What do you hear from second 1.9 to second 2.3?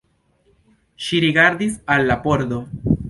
al la